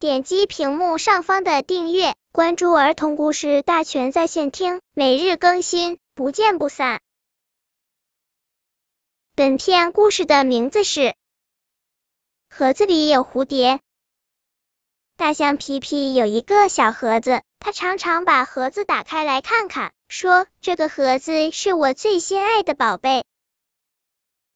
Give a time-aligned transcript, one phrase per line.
[0.00, 7.00] 点击屏幕上方的订阅，关注儿童故事大全在线听，每日更新，不见不散。
[9.34, 11.00] 本片故事的名字是
[12.48, 13.74] 《盒子里有蝴蝶》。
[15.16, 23.24] 大象皮皮有一个小盒子，他常常把盒子打开来看看，说：“这个盒子是我最心爱的宝贝。”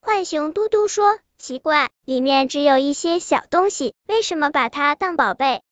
[0.05, 1.19] 浣熊嘟嘟说。
[1.39, 5.63] 奇怪，里面只有一些小东西，为什么把它当宝贝？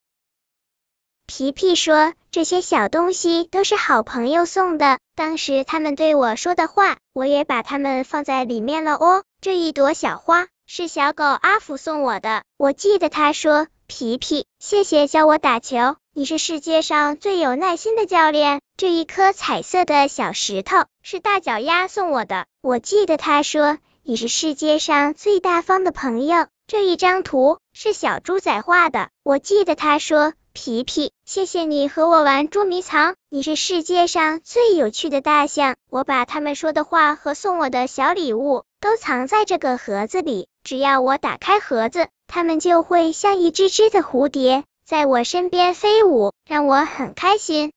[1.27, 9.23] 皮皮说，这些小东西都是好朋友送的，当时他们对我说的话，我也把它们放在里面了哦。
[9.41, 18.61] 这一朵小花是小狗阿福送我的，我记得他说，皮皮，谢谢教我打球，你是世界上最有耐心的教练。
[18.77, 23.79] 这一颗彩色的小石头是大脚丫送我的，我记得他说。
[24.03, 26.47] 你是世界上最大方的朋友。
[26.67, 33.15] 这一张图是小猪仔画的，我记得他说：“皮皮，谢谢你和我玩捉迷藏。
[33.29, 47.73] 你是世界上最有趣的大象。”我把他们说的话和送我的小礼物都藏在这个盒子里，只要我打开盒子，它们就会像一只只的蝴蝶在我身边飞舞，让我很开心。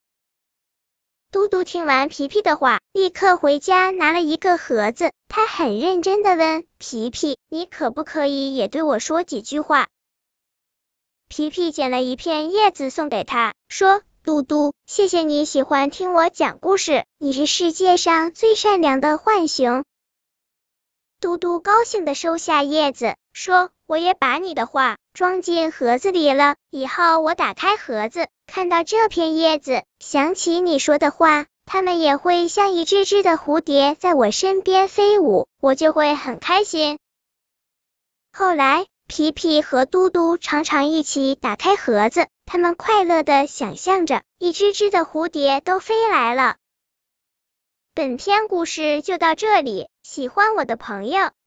[1.33, 5.11] 嘟嘟听完皮皮的话，立刻回家拿了一个盒子。
[5.27, 9.87] 他很认真的问皮皮：“你可不可以也对我说几句话？”
[11.27, 19.83] 皮皮捡了一片叶子送给他，说：“嘟嘟，谢谢你喜欢听我讲故事，你是世界上最善良的浣熊。”
[21.19, 36.97] 嘟嘟高兴的收下叶子，说：“我也把你的话装进盒子里了，以后我打开盒子。”看到这片叶子，想起你说的话，它们也会像一只只的蝴蝶在我身边飞舞，我就会很开心。
[38.31, 46.55] 后来，皮皮和嘟嘟常常一起打开盒子，他们快乐的想象着一只只的蝴蝶都飞来了。
[47.93, 51.29] 本篇故事就到这里，喜欢我的朋友